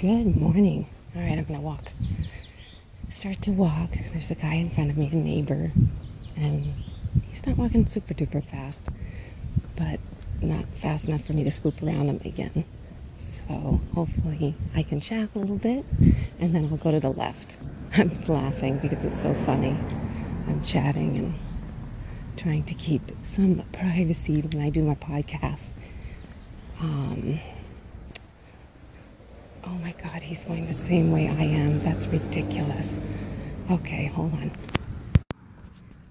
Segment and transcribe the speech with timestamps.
[0.00, 0.88] Good morning.
[1.14, 1.92] All right, I'm gonna walk.
[3.12, 3.90] Start to walk.
[4.14, 5.72] There's a guy in front of me, a neighbor,
[6.38, 6.72] and
[7.30, 8.80] he's not walking super duper fast,
[9.76, 10.00] but
[10.40, 12.64] not fast enough for me to swoop around him again.
[13.18, 15.84] So hopefully I can chat a little bit,
[16.38, 17.58] and then I'll go to the left.
[17.92, 19.76] I'm laughing because it's so funny.
[20.48, 21.34] I'm chatting and
[22.38, 25.64] trying to keep some privacy when I do my podcast.
[26.80, 27.38] Um,
[29.90, 31.82] my God, he's going the same way I am.
[31.82, 32.86] That's ridiculous.
[33.70, 34.52] Okay, hold on.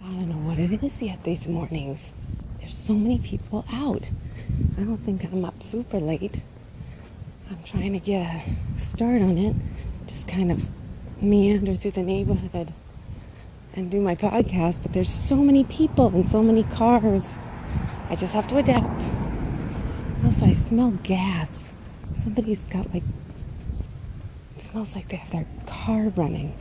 [0.00, 2.12] I don't know what it is yet these mornings.
[2.60, 4.04] There's so many people out.
[4.78, 6.42] I don't think I'm up super late.
[7.50, 9.56] I'm trying to get a start on it.
[10.06, 10.68] Just kind of
[11.20, 12.72] meander through the neighborhood
[13.74, 17.24] and do my podcast, but there's so many people and so many cars.
[18.08, 19.04] I just have to adapt.
[20.24, 21.48] Also, I smell gas.
[22.22, 23.02] Somebody's got like,
[24.74, 26.52] smells like they have their car running.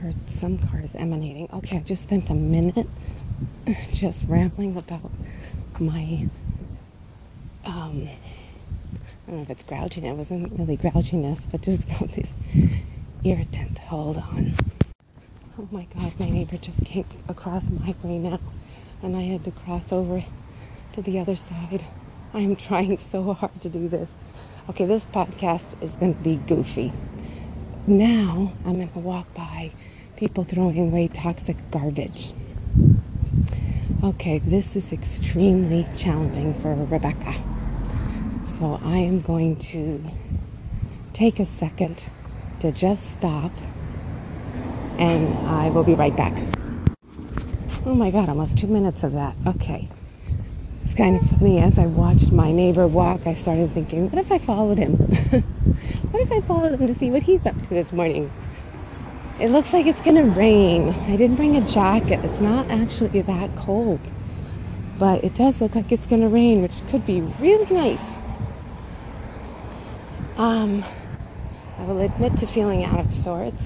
[0.00, 1.48] Or some car is emanating.
[1.52, 2.86] Okay, I just spent a minute
[3.92, 5.10] just rambling about
[5.80, 6.28] my,
[7.64, 10.04] um, I don't know if it's grouchiness.
[10.04, 12.28] It wasn't really grouchiness, but just about this
[13.24, 13.78] irritant.
[13.80, 14.54] Hold on.
[15.58, 18.38] Oh my God, my neighbor just came across my way now,
[19.02, 20.24] and I had to cross over
[20.92, 21.84] to the other side.
[22.32, 24.10] I am trying so hard to do this.
[24.68, 26.92] Okay, this podcast is going to be goofy.
[27.86, 29.72] Now I'm going to walk by
[30.16, 32.34] people throwing away toxic garbage.
[34.04, 37.34] Okay, this is extremely challenging for Rebecca.
[38.58, 40.04] So I am going to
[41.14, 42.04] take a second
[42.60, 43.52] to just stop
[44.98, 46.36] and I will be right back.
[47.86, 49.34] Oh my God, almost two minutes of that.
[49.46, 49.88] Okay.
[50.98, 51.60] Kind of funny.
[51.60, 54.92] As I watched my neighbor walk, I started thinking, what if I followed him?
[56.10, 58.30] what if I followed him to see what he's up to this morning?
[59.40, 60.90] It looks like it's going to rain.
[60.90, 62.22] I didn't bring a jacket.
[62.24, 64.00] It's not actually that cold.
[64.98, 68.00] But it does look like it's going to rain, which could be really nice.
[70.36, 70.84] Um,
[71.78, 73.62] I will admit to feeling out of sorts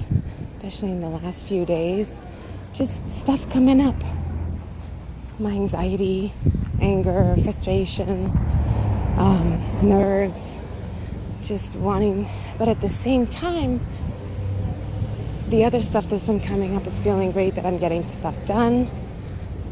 [0.62, 2.08] especially in the last few days.
[2.72, 2.92] Just
[3.22, 3.96] stuff coming up.
[5.40, 6.32] My anxiety,
[6.82, 8.26] anger, frustration,
[9.16, 10.56] um, nerves,
[11.42, 12.28] just wanting,
[12.58, 13.80] but at the same time,
[15.48, 18.90] the other stuff that's been coming up is feeling great that I'm getting stuff done.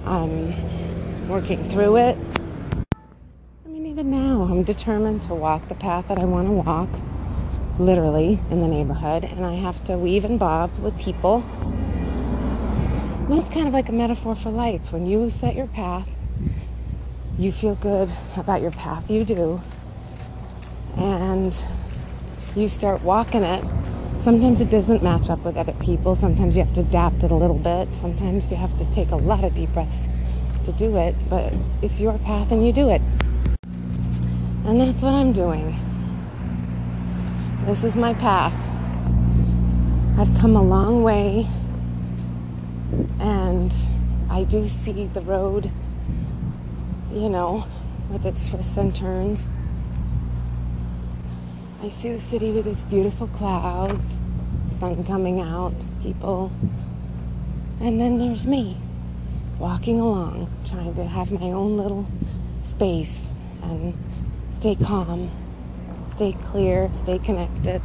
[0.04, 2.18] I'm working through it.
[3.64, 6.88] I mean, even now, I'm determined to walk the path that I want to walk
[7.78, 11.40] literally in the neighborhood, and I have to weave and bob with people.
[13.28, 14.92] That's kind of like a metaphor for life.
[14.92, 16.08] When you set your path,
[17.40, 19.58] you feel good about your path, you do,
[20.98, 21.56] and
[22.54, 23.64] you start walking it.
[24.24, 26.14] Sometimes it doesn't match up with other people.
[26.14, 27.88] Sometimes you have to adapt it a little bit.
[28.02, 29.96] Sometimes you have to take a lot of deep breaths
[30.66, 31.50] to do it, but
[31.80, 33.00] it's your path and you do it.
[34.66, 35.74] And that's what I'm doing.
[37.64, 38.52] This is my path.
[40.18, 41.48] I've come a long way
[43.18, 43.72] and
[44.28, 45.70] I do see the road,
[47.12, 47.66] you know,
[48.10, 49.40] with its twists and turns.
[51.82, 54.00] I see the city with its beautiful clouds,
[54.78, 56.52] sun coming out, people.
[57.80, 58.76] And then there's me
[59.58, 62.06] walking along, trying to have my own little
[62.70, 63.12] space
[63.62, 63.96] and
[64.58, 65.30] stay calm
[66.20, 67.80] stay clear, stay connected.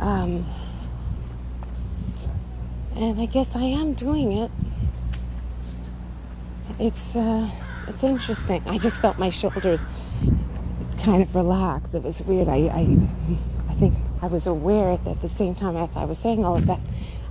[0.00, 0.44] Um,
[2.96, 4.50] and I guess I am doing it.
[6.80, 7.48] It's uh,
[7.88, 8.62] it's interesting.
[8.66, 9.80] I just felt my shoulders
[11.00, 11.94] kind of relax.
[11.94, 12.48] It was weird.
[12.48, 12.98] I, I
[13.68, 16.56] I think I was aware that at the same time as I was saying all
[16.56, 16.80] of that,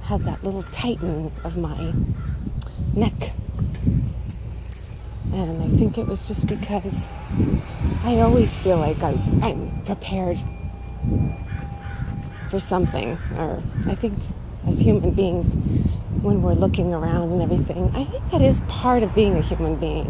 [0.01, 1.94] I had that little tightening of my
[2.94, 3.31] neck.
[5.34, 6.94] And I think it was just because
[8.03, 10.40] I always feel like I, I'm prepared
[12.49, 13.17] for something.
[13.37, 14.17] Or I think
[14.66, 15.46] as human beings,
[16.22, 19.75] when we're looking around and everything, I think that is part of being a human
[19.75, 20.08] being.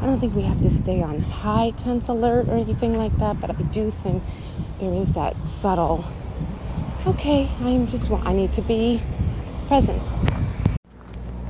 [0.00, 3.40] I don't think we have to stay on high tense alert or anything like that,
[3.40, 4.22] but I do think
[4.78, 6.04] there is that subtle,
[7.06, 9.02] okay, I'm just, I need to be
[9.68, 10.02] present.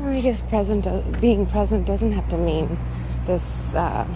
[0.03, 2.79] I guess present, being present doesn't have to mean
[3.27, 3.43] this.
[3.75, 4.07] Uh,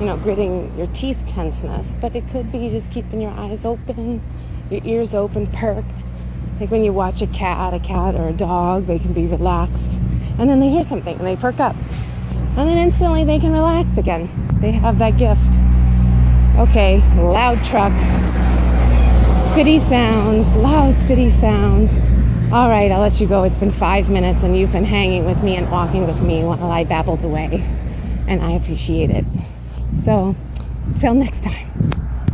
[0.00, 4.20] you know, gritting your teeth tenseness, but it could be just keeping your eyes open,
[4.70, 6.04] your ears open, perked.
[6.60, 9.98] Like when you watch a cat, a cat or a dog, they can be relaxed.
[10.38, 11.76] And then they hear something and they perk up.
[12.56, 14.30] And then instantly they can relax again.
[14.60, 15.40] They have that gift.
[16.58, 17.92] Okay, loud truck.
[19.54, 21.90] City sounds, loud city sounds.
[22.52, 23.42] All right, I'll let you go.
[23.42, 26.70] It's been five minutes and you've been hanging with me and walking with me while
[26.70, 27.64] I babbled away.
[28.28, 29.24] And I appreciate it.
[30.04, 30.36] So,
[31.00, 31.93] till next time.